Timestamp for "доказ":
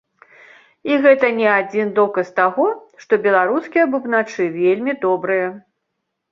1.99-2.33